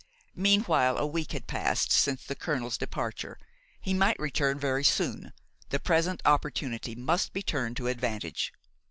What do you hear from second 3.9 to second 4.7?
might return